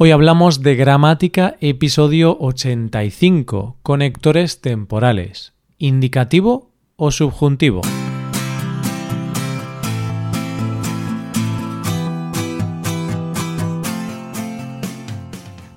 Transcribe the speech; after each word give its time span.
Hoy 0.00 0.12
hablamos 0.12 0.62
de 0.62 0.76
gramática 0.76 1.56
episodio 1.60 2.36
85, 2.38 3.78
conectores 3.82 4.60
temporales, 4.60 5.54
indicativo 5.76 6.70
o 6.94 7.10
subjuntivo. 7.10 7.80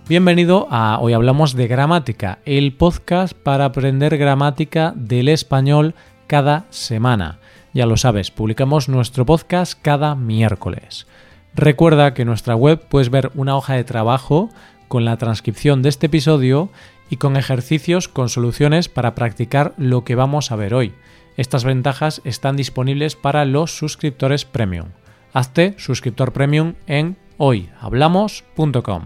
Bienvenido 0.08 0.68
a 0.70 1.00
Hoy 1.00 1.14
Hablamos 1.14 1.56
de 1.56 1.68
Gramática, 1.68 2.38
el 2.46 2.74
podcast 2.74 3.34
para 3.34 3.66
aprender 3.66 4.20
gramática 4.20 4.94
del 4.96 5.30
español 5.30 5.96
cada 6.28 6.68
semana. 6.70 7.40
Ya 7.74 7.88
lo 7.88 7.98
sabes, 7.98 8.30
publicamos 8.30 8.88
nuestro 8.88 9.26
podcast 9.26 9.74
cada 9.82 10.14
miércoles. 10.14 11.08
Recuerda 11.54 12.14
que 12.14 12.22
en 12.22 12.30
nuestra 12.30 12.56
web 12.56 12.82
puedes 12.88 13.10
ver 13.10 13.32
una 13.36 13.56
hoja 13.56 13.74
de 13.74 13.84
trabajo 13.84 14.50
con 14.88 15.06
la 15.06 15.18
transcripción 15.18 15.82
de 15.82 15.90
este 15.90 16.08
episodio 16.08 16.70
y 17.10 17.18
con 17.18 17.36
ejercicios 17.36 18.08
con 18.08 18.30
soluciones 18.30 18.88
para 18.88 19.16
practicar 19.16 19.74
lo 19.78 20.04
que 20.04 20.16
vamos 20.16 20.52
a 20.52 20.56
ver 20.56 20.74
hoy. 20.74 20.94
Estas 21.38 21.64
ventajas 21.64 22.22
están 22.24 22.56
disponibles 22.56 23.16
para 23.16 23.46
los 23.46 23.76
suscriptores 23.76 24.46
premium. 24.46 24.88
Hazte 25.34 25.76
suscriptor 25.78 26.34
premium 26.34 26.74
en 26.88 27.18
hoyhablamos.com. 27.38 29.04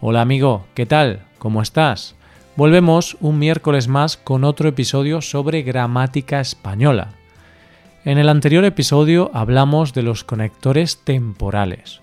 Hola 0.00 0.20
amigo, 0.22 0.66
¿qué 0.74 0.86
tal? 0.86 1.26
¿Cómo 1.38 1.62
estás? 1.62 2.14
Volvemos 2.56 3.16
un 3.20 3.38
miércoles 3.38 3.88
más 3.88 4.16
con 4.16 4.44
otro 4.44 4.68
episodio 4.68 5.22
sobre 5.22 5.62
gramática 5.62 6.40
española. 6.40 7.19
En 8.02 8.16
el 8.16 8.30
anterior 8.30 8.64
episodio 8.64 9.30
hablamos 9.34 9.92
de 9.92 10.02
los 10.02 10.24
conectores 10.24 11.04
temporales, 11.04 12.00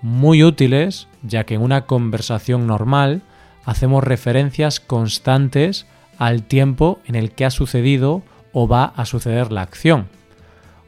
muy 0.00 0.42
útiles 0.42 1.06
ya 1.22 1.44
que 1.44 1.56
en 1.56 1.60
una 1.60 1.84
conversación 1.84 2.66
normal 2.66 3.20
hacemos 3.66 4.02
referencias 4.02 4.80
constantes 4.80 5.86
al 6.16 6.44
tiempo 6.44 7.00
en 7.04 7.14
el 7.14 7.32
que 7.32 7.44
ha 7.44 7.50
sucedido 7.50 8.22
o 8.54 8.68
va 8.68 8.84
a 8.96 9.04
suceder 9.04 9.52
la 9.52 9.60
acción. 9.60 10.08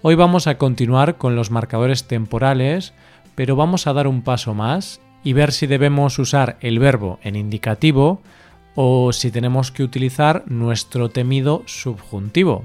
Hoy 0.01 0.15
vamos 0.15 0.47
a 0.47 0.57
continuar 0.57 1.19
con 1.19 1.37
los 1.37 1.51
marcadores 1.51 2.05
temporales, 2.05 2.95
pero 3.35 3.57
vamos 3.57 3.87
a 3.87 3.93
dar 3.93 4.07
un 4.07 4.23
paso 4.23 4.55
más 4.55 5.03
y 5.23 5.35
ver 5.35 5.53
si 5.53 5.67
debemos 5.67 6.19
usar 6.19 6.57
el 6.63 6.79
verbo 6.79 7.19
en 7.23 7.37
indicativo 7.37 8.23
o 8.75 9.13
si 9.13 9.31
tenemos 9.31 9.71
que 9.71 9.83
utilizar 9.83 10.45
nuestro 10.47 11.11
temido 11.11 11.63
subjuntivo. 11.67 12.65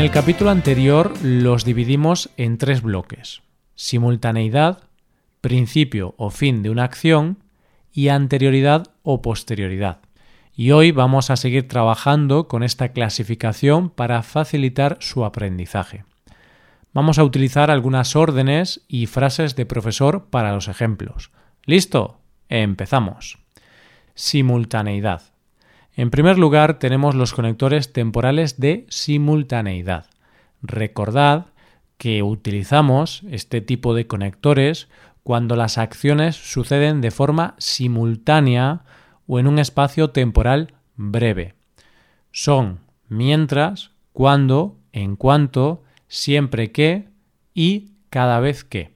En 0.00 0.06
el 0.06 0.12
capítulo 0.12 0.48
anterior 0.48 1.12
los 1.22 1.66
dividimos 1.66 2.30
en 2.38 2.56
tres 2.56 2.80
bloques. 2.80 3.42
Simultaneidad, 3.74 4.84
principio 5.42 6.14
o 6.16 6.30
fin 6.30 6.62
de 6.62 6.70
una 6.70 6.84
acción 6.84 7.44
y 7.92 8.08
anterioridad 8.08 8.94
o 9.02 9.20
posterioridad. 9.20 9.98
Y 10.54 10.70
hoy 10.70 10.90
vamos 10.90 11.28
a 11.28 11.36
seguir 11.36 11.68
trabajando 11.68 12.48
con 12.48 12.62
esta 12.62 12.94
clasificación 12.94 13.90
para 13.90 14.22
facilitar 14.22 14.96
su 15.00 15.26
aprendizaje. 15.26 16.06
Vamos 16.94 17.18
a 17.18 17.24
utilizar 17.24 17.70
algunas 17.70 18.16
órdenes 18.16 18.80
y 18.88 19.04
frases 19.04 19.54
de 19.54 19.66
profesor 19.66 20.28
para 20.30 20.54
los 20.54 20.68
ejemplos. 20.68 21.30
¿Listo? 21.66 22.20
Empezamos. 22.48 23.36
Simultaneidad. 24.14 25.29
En 25.96 26.10
primer 26.10 26.38
lugar, 26.38 26.78
tenemos 26.78 27.14
los 27.14 27.34
conectores 27.34 27.92
temporales 27.92 28.60
de 28.60 28.86
simultaneidad. 28.88 30.06
Recordad 30.62 31.46
que 31.98 32.22
utilizamos 32.22 33.22
este 33.30 33.60
tipo 33.60 33.94
de 33.94 34.06
conectores 34.06 34.88
cuando 35.22 35.56
las 35.56 35.78
acciones 35.78 36.36
suceden 36.36 37.00
de 37.00 37.10
forma 37.10 37.54
simultánea 37.58 38.82
o 39.26 39.38
en 39.38 39.46
un 39.46 39.58
espacio 39.58 40.10
temporal 40.10 40.74
breve. 40.96 41.54
Son 42.32 42.80
mientras, 43.08 43.90
cuando, 44.12 44.78
en 44.92 45.16
cuanto, 45.16 45.82
siempre 46.08 46.72
que 46.72 47.08
y 47.54 47.92
cada 48.08 48.40
vez 48.40 48.64
que. 48.64 48.94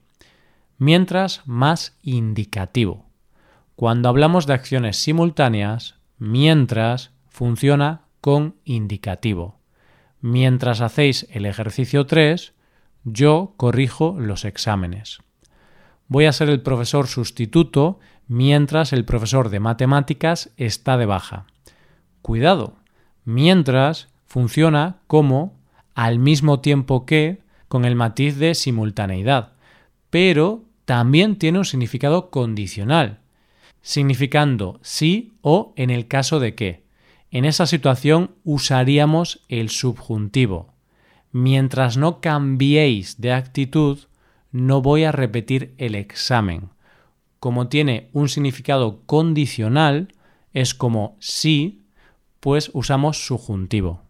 Mientras 0.77 1.41
más 1.45 1.97
indicativo. 2.01 3.05
Cuando 3.75 4.09
hablamos 4.09 4.47
de 4.47 4.53
acciones 4.53 4.97
simultáneas, 4.97 5.94
mientras 6.17 7.11
funciona 7.27 8.01
con 8.21 8.55
indicativo. 8.63 9.59
Mientras 10.21 10.81
hacéis 10.81 11.27
el 11.31 11.45
ejercicio 11.45 12.05
3, 12.05 12.53
yo 13.03 13.53
corrijo 13.57 14.15
los 14.19 14.45
exámenes. 14.45 15.19
Voy 16.07 16.25
a 16.25 16.33
ser 16.33 16.49
el 16.49 16.61
profesor 16.61 17.07
sustituto 17.07 17.99
mientras 18.27 18.93
el 18.93 19.05
profesor 19.05 19.49
de 19.49 19.59
matemáticas 19.59 20.51
está 20.57 20.97
de 20.97 21.05
baja. 21.05 21.45
Cuidado, 22.21 22.75
mientras 23.23 24.09
funciona 24.25 24.97
como 25.07 25.59
al 25.93 26.19
mismo 26.19 26.59
tiempo 26.59 27.05
que 27.05 27.43
con 27.67 27.85
el 27.85 27.95
matiz 27.95 28.37
de 28.37 28.55
simultaneidad, 28.55 29.53
pero 30.09 30.63
también 30.85 31.37
tiene 31.37 31.59
un 31.59 31.65
significado 31.65 32.29
condicional 32.29 33.19
significando 33.85 34.79
sí 34.81 35.33
o 35.41 35.71
en 35.75 35.91
el 35.91 36.07
caso 36.07 36.39
de 36.39 36.55
que. 36.55 36.83
En 37.29 37.45
esa 37.45 37.67
situación 37.67 38.31
usaríamos 38.43 39.45
el 39.47 39.69
subjuntivo. 39.69 40.73
Mientras 41.31 41.95
no 41.95 42.19
cambiéis 42.19 43.21
de 43.21 43.31
actitud, 43.31 43.99
no 44.51 44.81
voy 44.81 45.03
a 45.03 45.11
repetir 45.11 45.75
el 45.77 45.93
examen. 45.93 46.69
Como 47.39 47.67
tiene 47.67 48.09
un 48.11 48.27
significado 48.27 49.03
condicional, 49.05 50.15
es 50.51 50.73
como 50.73 51.15
sí, 51.19 51.83
pues 52.39 52.71
usamos 52.73 53.23
subjuntivo. 53.23 54.01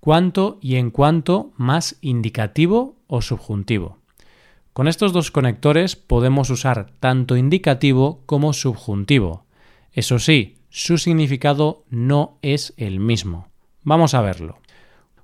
¿Cuánto 0.00 0.58
y 0.62 0.76
en 0.76 0.90
cuánto 0.90 1.52
más 1.58 1.98
indicativo 2.00 2.96
o 3.08 3.20
subjuntivo? 3.20 4.03
Con 4.74 4.88
estos 4.88 5.12
dos 5.12 5.30
conectores 5.30 5.94
podemos 5.94 6.50
usar 6.50 6.90
tanto 6.98 7.36
indicativo 7.36 8.22
como 8.26 8.52
subjuntivo. 8.52 9.44
Eso 9.92 10.18
sí, 10.18 10.58
su 10.68 10.98
significado 10.98 11.84
no 11.90 12.38
es 12.42 12.74
el 12.76 12.98
mismo. 12.98 13.46
Vamos 13.84 14.14
a 14.14 14.20
verlo. 14.20 14.58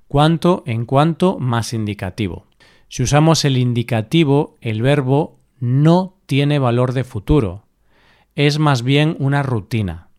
Cuánto 0.06 0.62
en 0.66 0.86
cuanto 0.86 1.36
más 1.40 1.72
indicativo. 1.72 2.46
Si 2.88 3.02
usamos 3.02 3.44
el 3.44 3.56
indicativo, 3.56 4.56
el 4.60 4.82
verbo 4.82 5.40
no 5.58 6.14
tiene 6.26 6.60
valor 6.60 6.92
de 6.92 7.02
futuro. 7.02 7.64
Es 8.36 8.60
más 8.60 8.82
bien 8.84 9.16
una 9.18 9.42
rutina. 9.42 10.10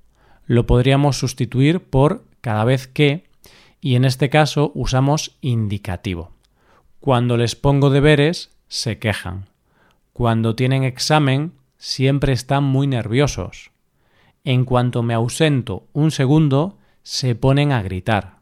Lo 0.46 0.66
podríamos 0.66 1.18
sustituir 1.18 1.80
por 1.80 2.26
cada 2.42 2.66
vez 2.66 2.86
que 2.88 3.30
y 3.80 3.96
en 3.96 4.04
este 4.04 4.30
caso 4.30 4.74
usamos 4.76 5.38
indicativo. 5.40 6.32
Cuando 7.00 7.38
les 7.38 7.56
pongo 7.56 7.90
deberes, 7.90 8.52
se 8.72 9.00
quejan. 9.00 9.50
Cuando 10.14 10.56
tienen 10.56 10.86
examen, 10.86 11.52
siempre 11.78 12.32
están 12.32 12.64
muy 12.64 12.88
nerviosos. 12.88 13.72
En 14.46 14.64
cuanto 14.64 15.04
me 15.04 15.14
ausento 15.14 15.90
un 15.92 16.10
segundo, 16.10 16.78
se 17.04 17.36
ponen 17.36 17.74
a 17.74 17.82
gritar. 17.82 18.38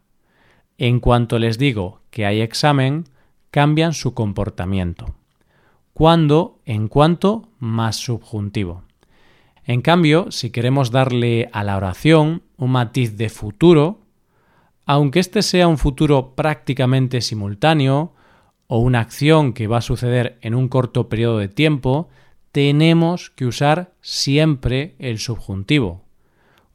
En 0.78 1.00
cuanto 1.00 1.40
les 1.40 1.58
digo 1.58 2.02
que 2.10 2.26
hay 2.26 2.42
examen, 2.42 3.08
cambian 3.50 3.92
su 3.92 4.14
comportamiento. 4.14 5.16
Cuando, 5.94 6.60
en 6.64 6.86
cuanto, 6.86 7.48
más 7.58 7.96
subjuntivo. 7.96 8.84
En 9.64 9.82
cambio, 9.82 10.30
si 10.30 10.50
queremos 10.50 10.92
darle 10.92 11.50
a 11.52 11.64
la 11.64 11.76
oración 11.76 12.44
un 12.56 12.70
matiz 12.70 13.16
de 13.16 13.30
futuro, 13.30 14.02
aunque 14.86 15.18
este 15.18 15.42
sea 15.42 15.66
un 15.66 15.76
futuro 15.76 16.36
prácticamente 16.36 17.20
simultáneo, 17.20 18.14
o 18.72 18.78
una 18.78 19.00
acción 19.00 19.52
que 19.52 19.66
va 19.66 19.78
a 19.78 19.82
suceder 19.82 20.38
en 20.42 20.54
un 20.54 20.68
corto 20.68 21.08
periodo 21.08 21.38
de 21.38 21.48
tiempo, 21.48 22.08
tenemos 22.52 23.30
que 23.30 23.44
usar 23.44 23.90
siempre 24.00 24.94
el 25.00 25.18
subjuntivo. 25.18 26.04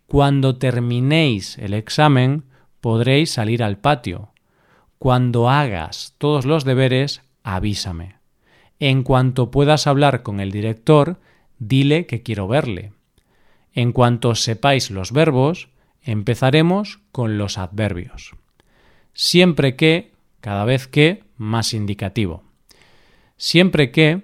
Cuando 0.06 0.58
terminéis 0.58 1.58
el 1.58 1.74
examen, 1.74 2.44
podréis 2.82 3.32
salir 3.32 3.64
al 3.64 3.78
patio. 3.78 4.34
Cuando 5.00 5.50
hagas 5.50 6.16
todos 6.18 6.44
los 6.44 6.66
deberes, 6.66 7.22
avísame. 7.44 8.18
En 8.82 9.04
cuanto 9.04 9.50
puedas 9.50 9.88
hablar 9.88 10.22
con 10.22 10.42
el 10.42 10.52
director, 10.52 11.18
dile 11.60 12.08
que 12.08 12.24
quiero 12.24 12.50
verle. 12.50 12.92
En 13.72 13.94
cuanto 13.94 14.36
sepáis 14.36 14.92
los 14.92 15.14
verbos, 15.14 15.70
empezaremos 16.02 17.00
con 17.14 17.38
los 17.38 17.58
adverbios. 17.58 18.36
Siempre 19.14 19.78
que, 19.78 20.12
cada 20.42 20.66
vez 20.66 20.90
que, 20.90 21.25
más 21.38 21.74
indicativo. 21.74 22.44
Siempre 23.38 23.92
que, 23.92 24.24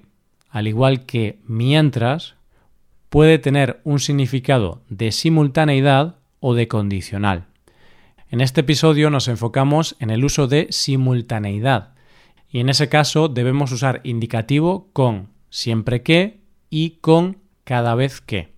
al 0.49 0.67
igual 0.67 1.05
que 1.05 1.39
mientras, 1.45 2.35
puede 3.09 3.39
tener 3.39 3.81
un 3.83 3.99
significado 3.99 4.83
de 4.89 5.11
simultaneidad 5.11 6.15
o 6.39 6.53
de 6.53 6.67
condicional. 6.67 7.47
En 8.29 8.39
este 8.39 8.61
episodio 8.61 9.09
nos 9.09 9.27
enfocamos 9.27 9.97
en 9.99 10.09
el 10.09 10.23
uso 10.23 10.47
de 10.47 10.67
simultaneidad 10.69 11.95
Y 12.49 12.59
en 12.59 12.69
ese 12.69 12.87
caso 12.87 13.27
debemos 13.27 13.71
usar 13.73 13.99
indicativo 14.03 14.89
con 14.93 15.29
siempre 15.49 16.03
que 16.03 16.39
y 16.69 16.91
con 17.01 17.39
cada 17.65 17.95
vez 17.95 18.21
que. 18.21 18.53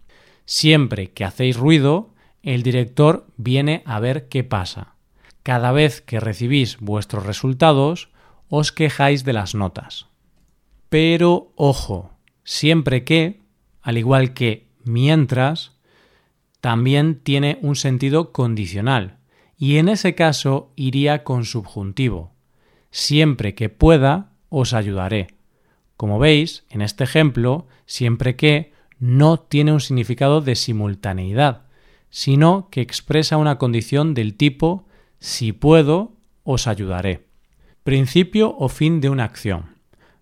Siempre 0.46 1.12
que 1.12 1.26
hacéis 1.26 1.58
ruido, 1.58 2.14
el 2.44 2.62
director 2.62 3.26
viene 3.38 3.82
a 3.86 4.00
ver 4.00 4.28
qué 4.30 4.44
pasa. 4.44 4.96
Cada 5.42 5.72
vez 5.72 6.02
que 6.02 6.20
recibís 6.20 6.78
vuestros 6.80 7.26
resultados, 7.26 8.10
os 8.50 8.72
quejáis 8.72 9.24
de 9.24 9.34
las 9.34 9.56
notas. 9.56 10.08
Pero 10.90 11.52
ojo, 11.56 12.12
siempre 12.44 13.04
que, 13.04 13.42
al 13.82 13.98
igual 13.98 14.34
que 14.34 14.68
mientras, 14.84 15.72
también 16.62 17.20
tiene 17.20 17.58
un 17.62 17.76
sentido 17.76 18.32
condicional, 18.32 19.18
y 19.58 19.78
en 19.78 19.90
ese 19.90 20.16
caso 20.16 20.72
iría 20.76 21.24
con 21.24 21.46
subjuntivo. 21.46 22.32
Siempre 22.92 23.56
que 23.56 23.70
pueda, 23.70 24.34
os 24.50 24.74
ayudaré. 24.74 25.28
Como 25.98 26.20
veis, 26.20 26.66
en 26.70 26.82
este 26.82 27.04
ejemplo, 27.04 27.68
siempre 27.86 28.36
que 28.36 28.74
no 29.00 29.40
tiene 29.40 29.74
un 29.74 29.80
significado 29.80 30.42
de 30.42 30.56
simultaneidad, 30.56 31.64
sino 32.10 32.70
que 32.70 32.82
expresa 32.82 33.38
una 33.38 33.58
condición 33.58 34.14
del 34.14 34.36
tipo 34.36 34.86
si 35.20 35.52
puedo, 35.54 36.14
os 36.44 36.68
ayudaré. 36.68 37.26
Principio 37.84 38.56
o 38.58 38.70
fin 38.70 39.02
de 39.02 39.10
una 39.10 39.26
acción. 39.26 39.76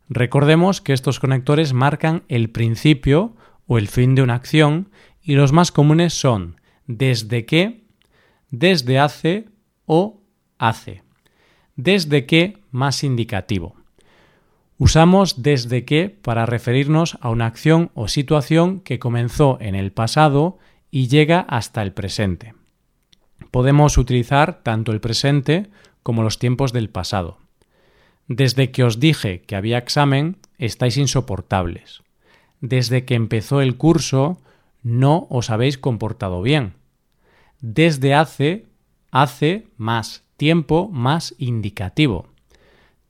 Recordemos 0.10 0.82
que 0.82 0.94
estos 0.94 1.20
conectores 1.20 1.74
marcan 1.74 2.24
el 2.28 2.50
principio 2.50 3.36
o 3.68 3.78
el 3.78 3.88
fin 3.88 4.16
de 4.16 4.24
una 4.24 4.34
acción 4.34 4.90
y 5.22 5.36
los 5.36 5.52
más 5.52 5.72
comunes 5.72 6.14
son 6.14 6.60
desde 6.88 7.46
que, 7.46 7.84
desde 8.50 8.98
hace 8.98 9.46
o 9.86 10.22
hace. 10.58 11.04
Desde 11.76 12.26
que 12.26 12.58
más 12.72 13.04
indicativo. 13.04 13.76
Usamos 14.80 15.44
desde 15.44 15.86
que 15.86 16.10
para 16.10 16.48
referirnos 16.48 17.20
a 17.22 17.30
una 17.30 17.46
acción 17.46 17.92
o 17.94 18.08
situación 18.08 18.80
que 18.80 18.98
comenzó 18.98 19.60
en 19.62 19.76
el 19.76 19.92
pasado 19.92 20.58
y 20.90 21.10
llega 21.10 21.42
hasta 21.42 21.84
el 21.84 21.94
presente. 21.94 22.56
Podemos 23.52 24.00
utilizar 24.00 24.64
tanto 24.64 24.92
el 24.92 25.00
presente 25.00 25.70
como 26.02 26.24
los 26.24 26.40
tiempos 26.40 26.74
del 26.74 26.90
pasado. 26.90 27.41
Desde 28.28 28.72
que 28.72 28.84
os 28.84 29.00
dije 29.00 29.42
que 29.42 29.56
había 29.56 29.78
examen, 29.78 30.38
estáis 30.58 30.98
insoportables. 30.98 32.04
Desde 32.60 33.06
que 33.06 33.16
empezó 33.16 33.62
el 33.62 33.78
curso, 33.78 34.40
no 34.84 35.28
os 35.30 35.50
habéis 35.50 35.78
comportado 35.78 36.42
bien. 36.42 36.74
Desde 37.60 38.14
hace, 38.14 38.66
hace 39.12 39.68
más 39.78 40.24
tiempo 40.42 40.90
más 40.92 41.36
indicativo. 41.38 42.26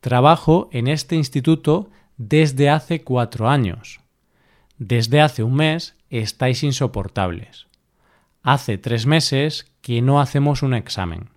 Trabajo 0.02 0.68
en 0.74 0.90
este 0.90 1.16
instituto 1.16 1.90
desde 2.18 2.70
hace 2.70 3.04
cuatro 3.06 3.48
años. 3.48 4.02
Desde 4.78 5.22
hace 5.22 5.42
un 5.42 5.56
mes 5.56 5.96
estáis 6.10 6.62
insoportables. 6.62 7.68
Hace 8.44 8.78
tres 8.78 9.06
meses 9.06 9.72
que 9.80 10.02
no 10.02 10.20
hacemos 10.20 10.62
un 10.62 10.74
examen. 10.74 11.30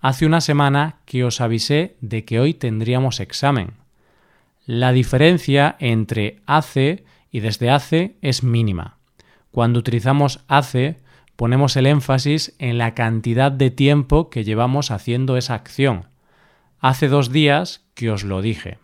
Hace 0.00 0.26
una 0.26 0.40
semana 0.40 0.96
que 1.04 1.24
os 1.24 1.40
avisé 1.40 1.96
de 2.00 2.24
que 2.24 2.40
hoy 2.40 2.54
tendríamos 2.54 3.20
examen. 3.20 3.72
La 4.66 4.92
diferencia 4.92 5.76
entre 5.80 6.40
hace 6.46 7.04
y 7.30 7.40
desde 7.40 7.70
hace 7.70 8.16
es 8.22 8.42
mínima. 8.42 8.98
Cuando 9.50 9.78
utilizamos 9.78 10.44
hace, 10.46 10.98
ponemos 11.36 11.76
el 11.76 11.86
énfasis 11.86 12.54
en 12.58 12.78
la 12.78 12.94
cantidad 12.94 13.50
de 13.50 13.70
tiempo 13.70 14.30
que 14.30 14.44
llevamos 14.44 14.90
haciendo 14.90 15.36
esa 15.36 15.54
acción 15.54 16.06
hace 16.80 17.08
dos 17.08 17.30
días 17.30 17.84
que 17.94 18.10
os 18.10 18.24
lo 18.24 18.42
dije. 18.42 18.78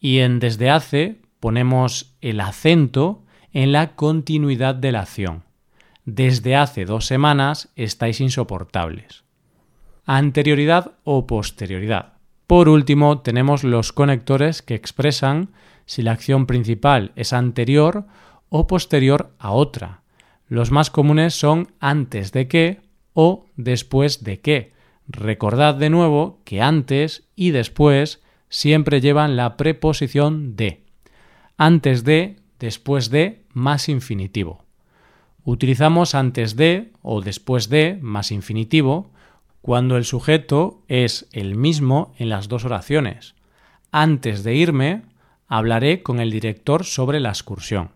Y 0.00 0.18
en 0.18 0.40
desde 0.40 0.70
hace 0.70 1.20
ponemos 1.40 2.14
el 2.20 2.40
acento 2.40 3.22
en 3.52 3.72
la 3.72 3.94
continuidad 3.94 4.74
de 4.74 4.92
la 4.92 5.00
acción. 5.00 5.44
Desde 6.04 6.56
hace 6.56 6.84
dos 6.84 7.06
semanas 7.06 7.70
estáis 7.76 8.20
insoportables. 8.20 9.23
Anterioridad 10.06 10.92
o 11.04 11.26
posterioridad. 11.26 12.14
Por 12.46 12.68
último, 12.68 13.20
tenemos 13.20 13.64
los 13.64 13.92
conectores 13.92 14.62
que 14.62 14.74
expresan 14.74 15.50
si 15.86 16.02
la 16.02 16.12
acción 16.12 16.46
principal 16.46 17.12
es 17.16 17.32
anterior 17.32 18.06
o 18.48 18.66
posterior 18.66 19.34
a 19.38 19.52
otra. 19.52 20.02
Los 20.48 20.70
más 20.70 20.90
comunes 20.90 21.34
son 21.34 21.68
antes 21.80 22.32
de 22.32 22.48
que 22.48 22.80
o 23.14 23.46
después 23.56 24.24
de 24.24 24.40
que, 24.40 24.74
Recordad 25.06 25.74
de 25.74 25.90
nuevo 25.90 26.40
que 26.44 26.62
antes 26.62 27.28
y 27.36 27.50
después 27.50 28.22
siempre 28.48 29.00
llevan 29.00 29.36
la 29.36 29.56
preposición 29.56 30.56
de. 30.56 30.84
Antes 31.58 32.04
de, 32.04 32.36
después 32.58 33.10
de, 33.10 33.44
más 33.52 33.88
infinitivo. 33.88 34.64
Utilizamos 35.44 36.14
antes 36.14 36.56
de 36.56 36.92
o 37.02 37.20
después 37.20 37.68
de 37.68 37.98
más 38.00 38.32
infinitivo 38.32 39.10
cuando 39.64 39.96
el 39.96 40.04
sujeto 40.04 40.82
es 40.88 41.26
el 41.32 41.54
mismo 41.54 42.14
en 42.18 42.28
las 42.28 42.48
dos 42.48 42.66
oraciones. 42.66 43.34
Antes 43.92 44.44
de 44.44 44.54
irme, 44.54 45.04
hablaré 45.48 46.02
con 46.02 46.20
el 46.20 46.30
director 46.30 46.84
sobre 46.84 47.18
la 47.18 47.30
excursión. 47.30 47.92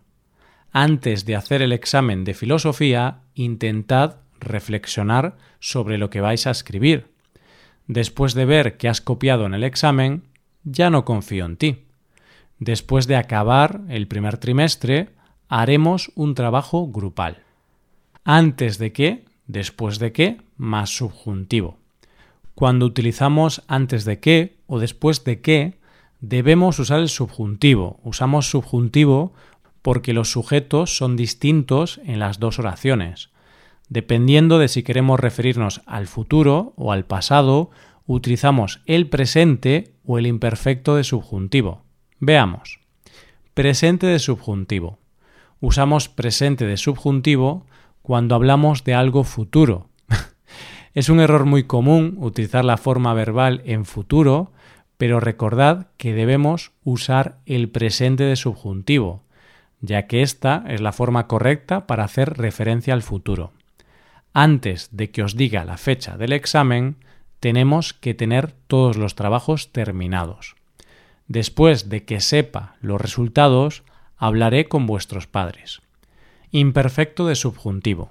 Antes 0.71 1.25
de 1.25 1.35
hacer 1.35 1.61
el 1.61 1.71
examen 1.71 2.23
de 2.23 2.33
filosofía, 2.33 3.19
intentad 3.35 4.15
reflexionar 4.39 5.37
sobre 5.59 5.99
lo 5.99 6.09
que 6.09 6.21
vais 6.21 6.47
a 6.47 6.49
escribir. 6.49 7.11
Después 7.85 8.33
de 8.33 8.45
ver 8.45 8.77
que 8.77 8.89
has 8.89 8.99
copiado 8.99 9.45
en 9.45 9.53
el 9.53 9.63
examen, 9.63 10.23
ya 10.63 10.89
no 10.89 11.05
confío 11.05 11.45
en 11.45 11.57
ti. 11.57 11.85
Después 12.57 13.05
de 13.05 13.15
acabar 13.15 13.81
el 13.89 14.07
primer 14.07 14.39
trimestre, 14.39 15.09
haremos 15.49 16.11
un 16.15 16.33
trabajo 16.33 16.87
grupal. 16.87 17.43
Antes 18.23 18.79
de 18.79 18.91
que, 18.91 19.28
después 19.49 19.97
de 19.99 20.13
que, 20.13 20.37
más 20.55 20.95
subjuntivo. 20.95 21.77
Cuando 22.55 22.85
utilizamos 22.85 23.63
antes 23.67 24.05
de 24.05 24.19
que 24.19 24.55
o 24.67 24.79
después 24.79 25.23
de 25.25 25.41
que, 25.41 25.73
debemos 26.21 26.77
usar 26.79 26.99
el 26.99 27.09
subjuntivo. 27.09 27.99
Usamos 28.03 28.49
subjuntivo 28.49 29.33
porque 29.81 30.13
los 30.13 30.31
sujetos 30.31 30.95
son 30.95 31.15
distintos 31.15 31.99
en 32.05 32.19
las 32.19 32.39
dos 32.39 32.59
oraciones. 32.59 33.29
Dependiendo 33.87 34.59
de 34.59 34.67
si 34.67 34.83
queremos 34.83 35.19
referirnos 35.19 35.81
al 35.87 36.05
futuro 36.05 36.73
o 36.75 36.91
al 36.91 37.05
pasado, 37.05 37.71
utilizamos 38.05 38.81
el 38.85 39.07
presente 39.09 39.95
o 40.05 40.19
el 40.19 40.27
imperfecto 40.27 40.95
de 40.95 41.03
subjuntivo. 41.03 41.81
Veamos. 42.19 42.81
Presente 43.55 44.05
de 44.05 44.19
subjuntivo. 44.19 44.99
Usamos 45.59 46.07
presente 46.07 46.65
de 46.65 46.77
subjuntivo 46.77 47.65
cuando 48.09 48.33
hablamos 48.33 48.83
de 48.83 48.95
algo 48.95 49.23
futuro. 49.23 49.87
es 50.95 51.09
un 51.09 51.19
error 51.19 51.45
muy 51.45 51.65
común 51.65 52.15
utilizar 52.17 52.65
la 52.65 52.77
forma 52.77 53.13
verbal 53.13 53.61
en 53.65 53.85
futuro, 53.85 54.51
pero 54.97 55.19
recordad 55.19 55.91
que 55.97 56.15
debemos 56.15 56.71
usar 56.83 57.37
el 57.45 57.69
presente 57.69 58.23
de 58.23 58.35
subjuntivo, 58.35 59.21
ya 59.79 60.07
que 60.07 60.23
esta 60.23 60.65
es 60.67 60.81
la 60.81 60.91
forma 60.91 61.27
correcta 61.27 61.85
para 61.85 62.03
hacer 62.03 62.35
referencia 62.37 62.95
al 62.95 63.03
futuro 63.03 63.53
antes 64.33 64.89
de 64.91 65.11
que 65.11 65.21
os 65.21 65.35
diga 65.35 65.65
la 65.65 65.77
fecha 65.77 66.17
del 66.17 66.33
examen, 66.33 66.95
tenemos 67.39 67.93
que 67.93 68.13
tener 68.13 68.53
todos 68.67 68.97
los 68.97 69.15
trabajos 69.15 69.71
terminados. 69.71 70.55
Después 71.27 71.89
de 71.89 72.05
que 72.05 72.21
sepa 72.21 72.75
los 72.81 72.99
resultados, 72.99 73.83
hablaré 74.17 74.67
con 74.67 74.85
vuestros 74.85 75.27
padres. 75.27 75.81
Imperfecto 76.51 77.27
de 77.27 77.35
subjuntivo. 77.35 78.09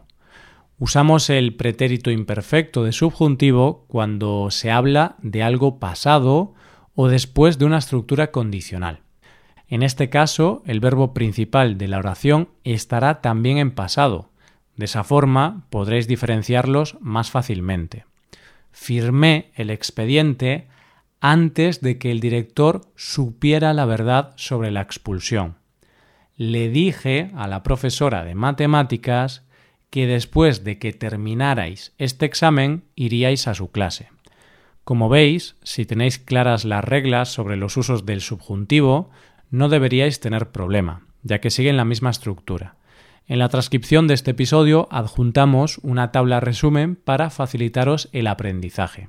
Usamos 0.79 1.29
el 1.29 1.57
pretérito 1.57 2.13
imperfecto 2.13 2.85
de 2.85 2.93
subjuntivo 2.93 3.85
cuando 3.89 4.53
se 4.53 4.71
habla 4.71 5.17
de 5.23 5.43
algo 5.43 5.81
pasado 5.81 6.55
o 6.95 7.09
después 7.09 7.59
de 7.59 7.65
una 7.65 7.79
estructura 7.79 8.31
condicional. 8.31 9.01
En 9.67 9.83
este 9.83 10.09
caso, 10.09 10.63
el 10.67 10.79
verbo 10.79 11.15
principal 11.15 11.79
de 11.79 11.89
la 11.89 11.99
oración 11.99 12.51
estará 12.63 13.21
también 13.23 13.59
en 13.59 13.73
pasado, 13.73 14.31
de 14.77 14.85
esa 14.85 15.03
forma 15.03 15.67
podréis 15.69 16.07
diferenciarlos 16.07 16.97
más 17.01 17.33
fácilmente. 17.33 18.05
Firmé 18.71 19.51
el 19.57 19.71
expediente 19.71 20.69
antes 21.21 21.81
de 21.81 21.99
que 21.99 22.13
el 22.13 22.21
director 22.21 22.83
supiera 22.95 23.75
la 23.75 23.85
verdad 23.85 24.33
sobre 24.37 24.71
la 24.71 24.83
expulsión. 24.83 25.58
Le 26.39 26.69
dije 26.69 27.33
a 27.35 27.49
la 27.49 27.65
profesora 27.65 28.23
de 28.23 28.37
matemáticas 28.37 29.43
que 29.91 30.07
después 30.07 30.63
de 30.63 30.79
que 30.79 30.93
terminarais 30.93 31.95
este 31.99 32.27
examen 32.27 32.85
iríais 32.95 33.49
a 33.49 33.55
su 33.55 33.73
clase. 33.73 34.11
Como 34.85 35.09
veis, 35.09 35.57
si 35.65 35.85
tenéis 35.85 36.21
claras 36.21 36.65
las 36.65 36.85
reglas 36.85 37.29
sobre 37.29 37.57
los 37.57 37.77
usos 37.77 38.07
del 38.07 38.21
subjuntivo, 38.21 39.11
no 39.51 39.69
deberíais 39.69 40.21
tener 40.21 40.53
problema, 40.53 41.03
ya 41.25 41.41
que 41.41 41.51
siguen 41.51 41.77
la 41.77 41.85
misma 41.85 42.11
estructura. 42.11 42.77
En 43.27 43.41
la 43.41 43.49
transcripción 43.49 44.07
de 44.07 44.15
este 44.15 44.31
episodio 44.31 44.87
adjuntamos 44.93 45.79
una 45.79 46.13
tabla 46.13 46.39
resumen 46.39 46.95
para 46.95 47.31
facilitaros 47.31 48.11
el 48.13 48.29
aprendizaje. 48.29 49.09